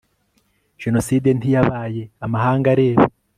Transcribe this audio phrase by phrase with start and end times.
[0.83, 3.03] jenoside ntiyabaye amahanga areba